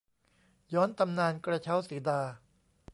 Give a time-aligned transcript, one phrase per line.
[0.73, 2.21] ย้อนตำนาน กระเช้าสีดา